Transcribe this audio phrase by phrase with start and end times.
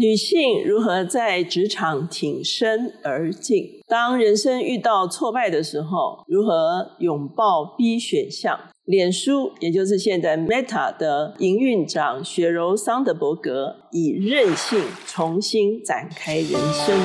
[0.00, 3.82] 女性如何在职场挺身而进？
[3.88, 8.56] 当人生遇到挫败的时候，如何拥抱 B 选项？
[8.84, 16.96] 脸书，也就是现在 Meta 的营运长雪柔桑德伯格，以韧性重新展开人生。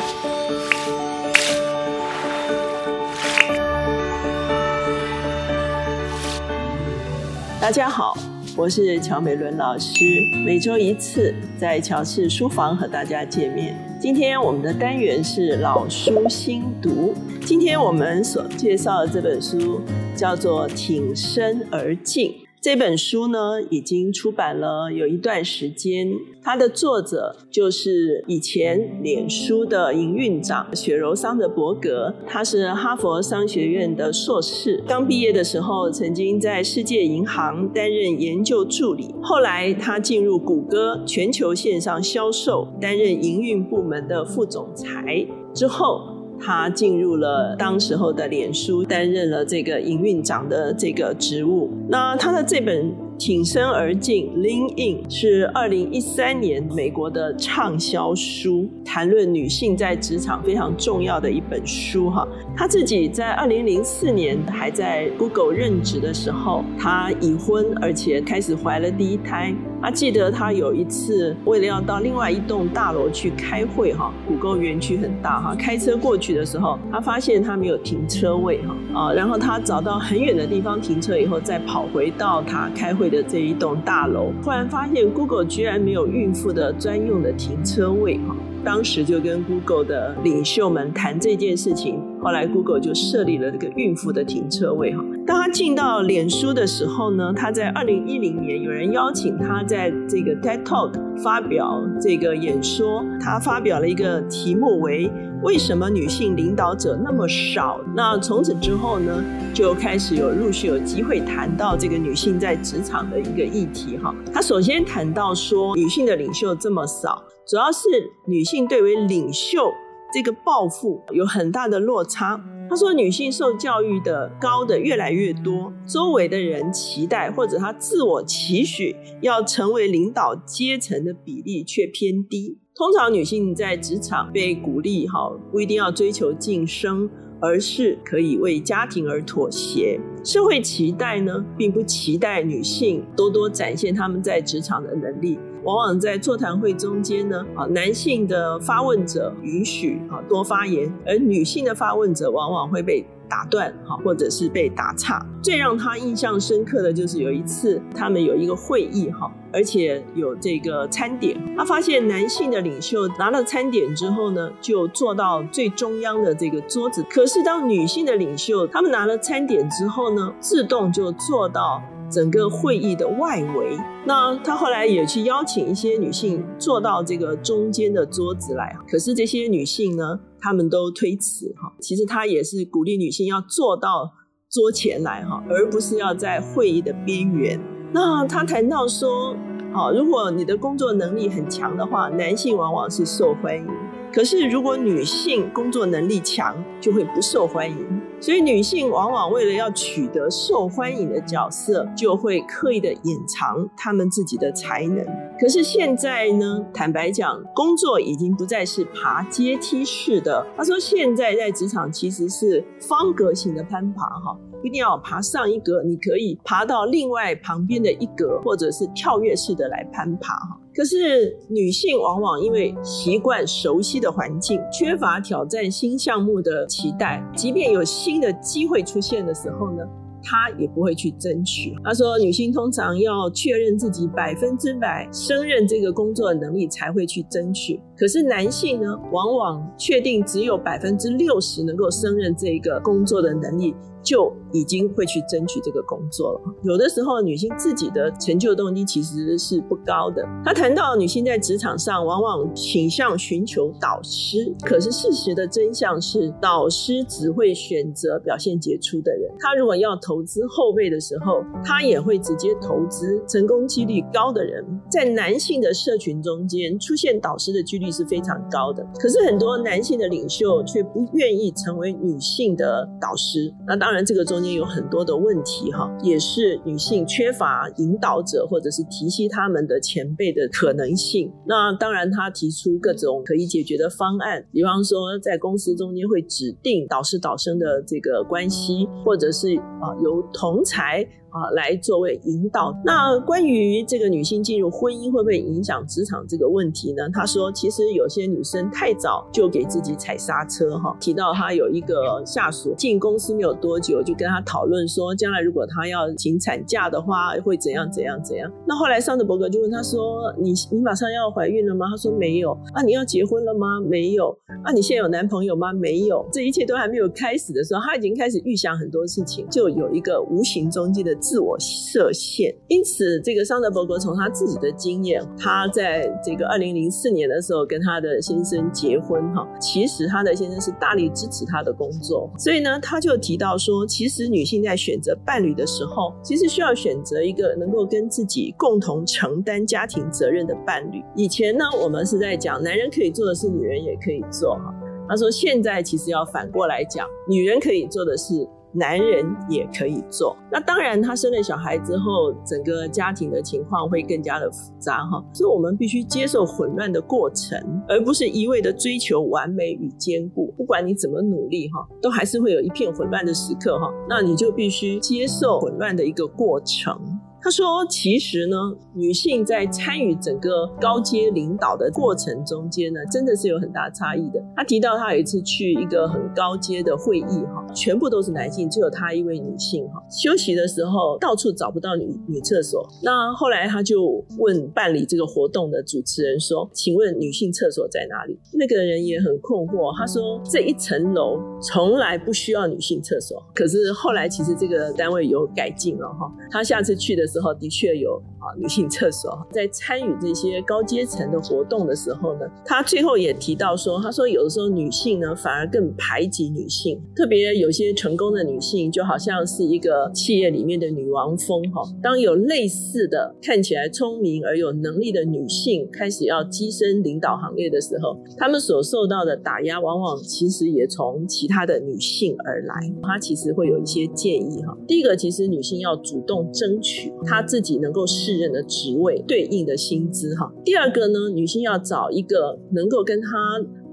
[7.59, 8.15] 大家好。
[8.55, 10.05] 我是乔美伦老师，
[10.45, 13.75] 每周一次在乔氏书房和大家见面。
[13.99, 17.15] 今天我们的单元是老书新读，
[17.47, 19.81] 今天我们所介绍的这本书
[20.15, 22.29] 叫做《挺身而进》。
[22.63, 26.13] 这本书呢，已经出版了有一段时间。
[26.41, 34.81] 它的作者就是以前脸书的营运长雪柔桑德伯格，他是哈佛商学院的硕士。
[34.87, 39.13] 刚毕业的时候，曾经在世界银行担任研究助理。
[39.21, 45.27] 后来他进入谷歌全球线上销售，担任营运部门的副总裁。
[45.53, 46.12] 之后。
[46.43, 51.69] 他进入了当时候的脸书，担任了这个营运长的这个职务。
[51.87, 52.93] 那他的这本。
[53.17, 62.27] 挺身而进，Lean In 是二零一三年美国的畅销书，谈论女性在职场非常重要的一本书哈。
[62.55, 69.53] 她自己在二零零四年还在 Google 任职的时候，她已婚，而且开始怀了第一胎。
[69.81, 83.02] 她记得她有一次为了要到另外一栋大楼去开会哈，谷歌园区很大哈，开车过去的时候，她发现她没有停车位哈啊，然后她找到很远的地方停车以后，再跑回到她开会。
[83.09, 95.03] 的这一栋大楼，突然发现 Google 居然没有孕妇的专用的停车位哈，当时就跟 Google 的领袖们谈这件事情，后来 Google 就设立了这个孕妇的停车位哈。
[95.25, 105.11] 当他进到脸书的时候呢，他在二零一零年有人邀请他在这个 TED Talk 发表这个演说，他发表了一个题目为。
[105.43, 107.77] 为什么女性领导者那么少？
[107.93, 109.21] 那从此之后呢，
[109.53, 114.15] 就开始有陆续有机会谈到这个女性在职场的一个议题哈。
[114.33, 117.89] 他首先谈到说，女性的领袖这么少，主要是
[118.25, 119.69] 女性对为领袖
[120.13, 122.39] 这个抱负有很大的落差。
[122.69, 132.59] 他说，女性受教育的高的越来越多，周围的人期待或者她自我期许要成为领导阶层的比例却偏低。
[132.75, 137.09] 通常女性在职场被鼓励，哈，不一定要追求晋升，
[137.39, 139.99] 而是可以为家庭而妥协。
[140.23, 145.37] 社会期待呢，并不期待女性多多展现他们在职场的能力。
[145.63, 153.05] 往往在座谈会中间呢，啊，男性的发问者允许啊多发言，而女性的发问者往往会被。
[153.29, 155.25] 打断哈，或者是被打岔。
[155.41, 161.35] 最让他印象深刻的就是有一次，他们有一个会议哈，而且有这个餐点。
[161.57, 167.03] 他发现男性的领袖拿了餐点之后呢，就坐到最中央的这个桌子。
[167.09, 171.81] 可是当女性的领袖他们拿了餐点之后呢，自动就坐到。
[172.09, 181.73] 整个会议的外围，那他后来也去邀请一些女性坐到这个中间的桌子来，可是这些女性呢，她们都推辞哈。
[181.79, 184.11] 其实他也是鼓励女性要坐到
[184.49, 187.59] 桌前来哈，而不是要在会议的边缘。
[187.91, 189.35] 那他谈到说，
[189.71, 193.65] 好，如果你的工作能力很强的话，男性往往是受欢迎；
[194.13, 198.01] 可是如果女性工作能力强，就会不受欢迎。
[198.23, 205.05] 所以，女性往往为了要取得受欢迎的角色，就会刻意的隐藏她们自己的才能。
[205.37, 210.47] 可是现在呢，坦白讲，工作已经不再是爬阶梯式的。
[210.55, 220.57] 他说，现在在职场其实是方格型的攀爬，哈，一定要爬上一格，你可以爬到另外旁边的一格，或者是跳跃式的来攀爬，哈。
[220.75, 229.83] 可是女性往往因为习惯熟悉的环境，缺乏挑战新项目的期待，即便有新的机会出现的时候呢，
[230.23, 231.75] 她也不会去争取。
[231.83, 237.79] 她说，女性通常要确认自己百分之百胜任这个工作的能力才会去争取。
[237.97, 243.75] 可是男性呢，往往确定只有百分之六十能够胜任这个工作的能力。
[244.03, 246.41] 就已经会去争取这个工作了。
[246.63, 250.21] 有的时候，女性自己的成就动机其实是不高的。
[250.43, 259.31] 他谈到女性在职场上往往倾向寻求导师，可是事实的真相是，导师只会选择表现杰出的人。
[259.39, 264.65] 他如果要投资后辈的时候，他也会直接投资成功几率高的人。
[264.91, 268.85] 在男性的社群中间，出现导师的几率率是非常高的。
[268.99, 273.53] 可是很多男性的领袖却不愿意成为女性的导师。
[273.65, 273.93] 那当然。
[273.93, 281.31] 当然这个中间有很多的问题哈，也是女性缺乏引导者或者是提携他们的前辈的可能性。
[281.45, 291.07] 那当然他提出各种可以解决的方案，比方说在公司中间会指定导师导生的这个关系，或者是啊由同才。
[291.33, 292.71] 啊，来作为引导。
[292.85, 297.09] 那关于这个女性进入婚姻会不会影响职场这个问题呢？
[297.11, 300.95] 她说，其实有些女生太早就给自己踩刹车哈。
[300.99, 308.51] 提到她有一个下属进公司没有多久，就跟他讨论说，将来如果她要请产假的话，会怎样怎样怎样。
[308.67, 313.81] 那后来桑德伯格就问她说：“你你马上要怀孕了吗？”她说：“没有。”啊，你要结婚了吗？
[313.81, 314.29] 没有。
[314.63, 315.73] 啊，你现在有男朋友吗？
[315.73, 316.23] 没有。
[316.31, 321.17] 这一切都还没有开始的时候，她已经开始预想很多事情，就有一个无形中间的。
[321.23, 341.01] 自我设限，因此这个桑德伯格从他自己的经验，他在这个二零零四年的时候跟他的先生结婚哈，其实他的先生是大力支持他的工作，所以呢，他就提到说，其实女性在选择伴侣的时候，其实需要选择一个能够跟自己共同承担家庭责任的伴侣。
[341.15, 344.73] 以前呢，我们是在讲男人可以做的事，女人也可以做哈。
[345.07, 348.45] 他说现在其实要反过来讲，女人可以做的事。
[348.73, 360.51] 男人也可以做，那当然，他生了小孩之后，整个家庭的情况会更加的复杂哈，所以我们必须接受混乱的过程，而不是一味的追求完美与坚固。
[360.57, 366.99] 不管你怎么努力哈，都还是会有一片混乱的时刻哈，那你就必须接受混乱的一个过程。
[367.43, 368.55] 他说：“其实呢，
[368.95, 374.41] 女性在参与整个高阶领导的过程中间呢，真的是有很大差异的。
[374.55, 380.01] 他提到他有一次去一个很高阶的会议，哈，全部都是男性，只有他一位女性，哈。
[380.09, 382.87] 休息的时候到处找不到女女厕所。
[383.03, 396.31] 那后来他就问办理这个活动的主持人说：‘请问女性厕所在哪里？’那个人也很困惑，他说：‘这一层楼从来不需要女性厕所。’可是后来其实这个单位有改进了，哈。
[396.49, 411.81] 他下次去的。”时候的确有啊，女性厕所在参与这些高阶层的活动的时候呢，他最后也提到说，他说有的时候女性呢反而更排挤女性，特别有些成功的女性就好像是一个企业里面的女王蜂哈。
[412.01, 422.73] 当有类似的看起来聪明而有能力的女性开始要跻身领导行列的时候，她们所受到的打压往往其实也从其他的女性而来。
[423.01, 427.13] 他其实会有一些建议哈，第一个其实女性要主动争取。
[427.25, 430.51] 她自己能够适任的职位对应的薪资哈。
[430.65, 433.29] 第二个呢，女性要找一个能够跟她。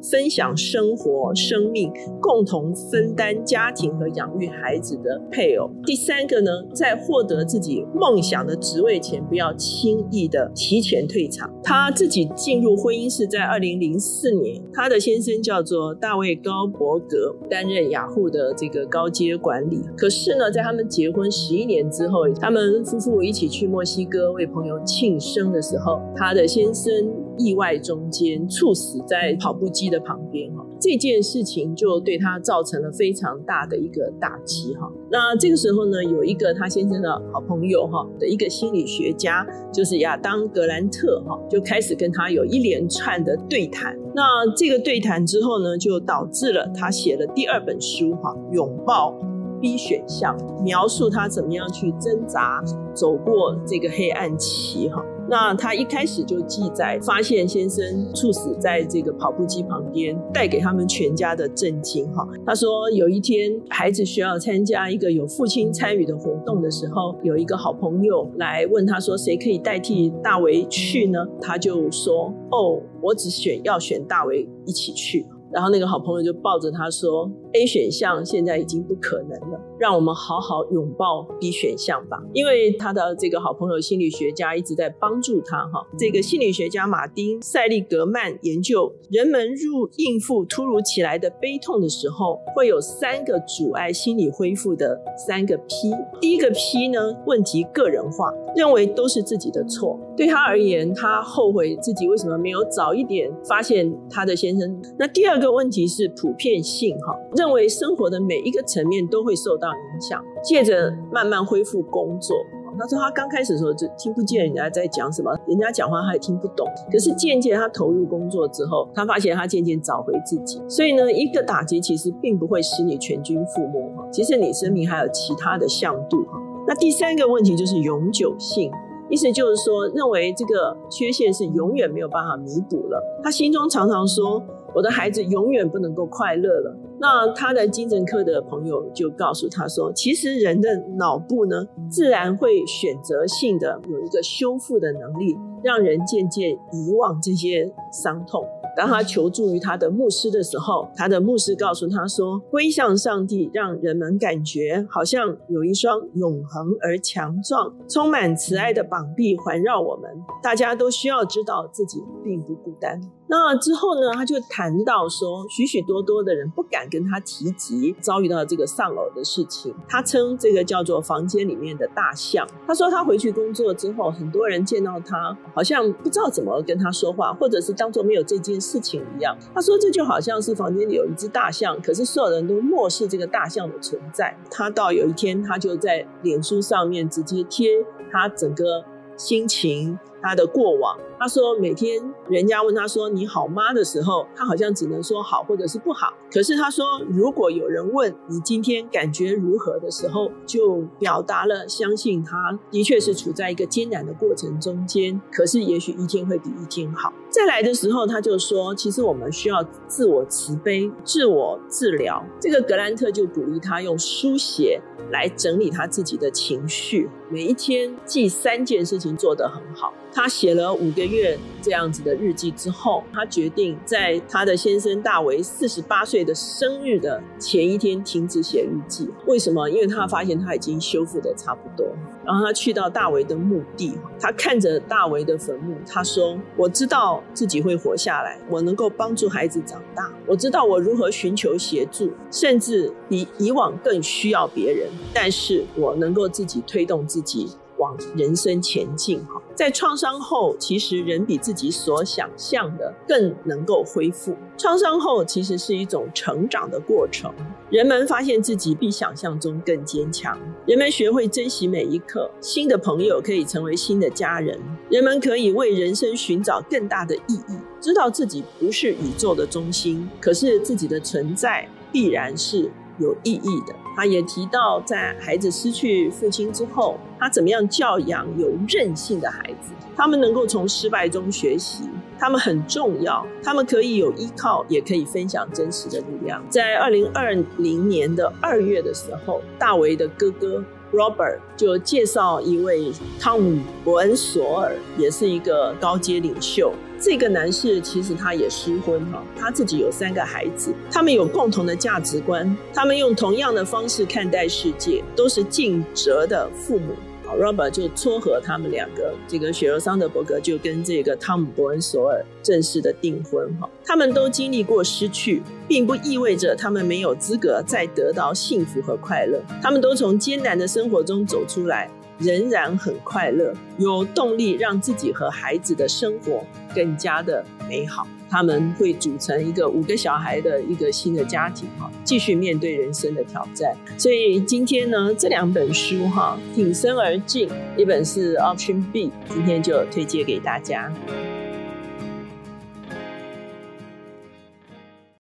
[0.03, 5.71] 分享生活、生命，共同分担家庭和养育孩子的配偶。
[5.85, 11.53] 第三个呢，在获得自己梦想的职位前，不要轻易的提前退场。
[11.63, 19.81] 他自己进入婚姻是在二零零四年，他的先生叫做大卫高伯格，担任雅虎的这个高阶管理。
[19.97, 26.93] 可是呢，在他们结婚十一年之后，他们夫妇一起去墨西哥为朋友庆生的时候，他的先生。
[27.41, 34.91] 意外中间猝死在跑步机的旁边哈，这件事情就对他造成了非常大的一个打击哈。
[35.11, 43.97] 那这个时候呢，有一个他先生的好朋友哈的一个心理学家，就是亚当格兰特哈，就开始跟他有一连串的对谈。
[44.15, 44.23] 那
[44.55, 49.19] 这个对谈之后呢，就导致了他写了第二本书哈，拥抱
[49.61, 52.63] B 选项，描述他怎么样去挣扎
[52.95, 55.03] 走过这个黑暗期哈。
[55.31, 62.05] 那他一开始就记载，发现先生猝死在这个跑步机旁边，带给他们全家的震惊。
[62.13, 71.25] 哈，他说有一天孩子需要参加一个有父亲参与的活动的时候，有一个好朋友来问他说，谁可以代替大为去呢？
[71.41, 75.25] 他就说，哦，我只选要选大为一起去。
[75.53, 85.87] 然后那个好朋友就抱着他说：“A 选项现在已经不可能了，让我们好好拥抱 B 选项吧。”因为他的这个好朋友心理学家一直在帮助他哈。
[85.99, 95.93] 这个心理学家马丁塞利格曼研究，人们入应付突如其来的悲痛的时候，会有三个阻碍心理恢复的三个 P。
[96.21, 99.99] 第一个 P 呢，问题个人化，认为都是自己的错。
[100.21, 104.81] 对他而言，他后悔自己为什么没有早一点发现他的先生。
[104.97, 105.41] 那第二。
[105.41, 110.23] 个问题是普遍性哈，认为生活的每一个层面都会受到影响。
[110.43, 112.37] 借着慢慢恢复工作，
[112.79, 116.67] 他说他刚开始的时候就听不见人家在讲什么，人家讲话他也听不懂。
[116.93, 120.61] 可是渐渐他投入工作之后，他发现他渐渐找回自己。
[120.69, 126.27] 所以呢，一个打击其实并不会使你全军覆没哈，其实你生命还有其他的向度。
[126.69, 128.71] 那第三个问题就是永久性。
[129.11, 133.03] 意思就是说，认为这个缺陷是永远没有办法弥补了。
[133.23, 134.41] 他心中常常说
[134.73, 148.45] ：“我的孩子永远不能够快乐了。”那他的精神科的朋友就告诉他说，其实人的脑部呢，自然会选择性的有一个修复的能力，让人渐渐遗忘这些伤痛。
[148.77, 160.11] 当他求助于他的牧师的时候，他的牧师告诉他说：“归向上帝，让人们感觉好像有一双永恒而强壮、充满慈爱的膀臂环绕我们。
[160.43, 169.73] 大家都需要知道自己并不孤单。”那之后呢，他就谈到说，许许多多的人不敢跟他提及遭遇到这个丧偶的事情。
[169.89, 172.45] 他称这个叫做房间里面的大象。
[172.67, 179.39] 他说他回去工作之后，很多人见到他，好像不知道怎么跟他说话，或者是当做没有这件事情一样。
[179.55, 184.37] 他说这就好像是房间里有一只大象，可是所有人都漠视这个大象的存在。
[184.51, 187.69] 他到有一天，他就在脸书上面直接贴
[188.11, 188.85] 他整个
[189.17, 189.97] 心情。
[190.23, 196.15] 他的过往，他说每天人家问他说你好吗的时候，他好像只能说好或者是不好。
[196.33, 205.21] 可是他说，如果有人问你今天感觉如何的时候，就表达了相信他的确是处在一个艰难的过程中间。
[205.31, 207.13] 可是也许一天会比一天好。
[207.29, 212.25] 再来的时候，他就说，其实我们需要自我慈悲、自我治疗。
[212.41, 219.93] 这个格兰特就鼓励他用书写来整理他自己的情绪，每一天记三件事情做得很好。
[220.13, 229.11] 他写了五个月这样子的日记之后，他决定在他的先生大为四十八岁的生日的前一天停止写日记。
[229.27, 229.69] 为什么？
[229.69, 231.87] 因为他发现他已经修复的差不多。
[232.25, 247.51] 然后他去到大为的墓地，他看着大为的坟墓，他说：“我知道自己会活下来，我能够帮助孩子长大，我知道我如何寻求协助，甚至比以往更需要别人，但是我能够自己推动自己。”
[247.81, 254.35] 往人生前进哈，在创伤后，其实人比自己所想象的更能够恢复。
[254.57, 257.31] 创伤后其实是一种成长的过程，
[257.69, 272.71] 人们发现自己比想象中更坚强，人们学会珍惜每一刻，新的朋友可以成为新的家人，人们可以为人生寻找更大的意义，知道自己不是宇宙的中心，可是自己的存在必然是。
[272.99, 279.75] 有意义的，他也提到，在孩子失去父亲之后，他怎么样教养有韧性的孩子。
[279.95, 281.85] 他们能够从失败中学习，
[282.19, 286.43] 他们很重要，他们可以有依靠，也可以分享真实的力量。
[286.49, 296.73] 在二零二零年的二月的时候，大为的哥哥 Robert 就介绍一位汤姆·伯恩索尔，也是一个高阶领袖。
[297.01, 306.95] 这个男士其实他也失婚哈，他自己有三个孩子，他们有共同的价值观，他们用同样的方式看待世界，都是尽责的父母。
[307.39, 313.69] Robert 就撮合他们两个，这个雪柔桑德伯格就跟这个汤姆伯恩索尔正式的订婚哈。
[313.85, 319.41] 他们都经历过失去，并不意味着他们没有资格再得到幸福和快乐。
[319.63, 321.91] 他们都从艰难的生活中走出来。
[322.23, 326.45] 仍然很快乐，有动力让自己和孩子的生活
[326.75, 328.07] 更加的美好。
[328.31, 333.77] 他们会组成一个五个小孩的一个新的家庭，哈，继续面对人生的挑战。
[333.99, 340.93] 所以今天呢，这两本书哈，挺身而进，一本是 Option B，今天就推荐给大家。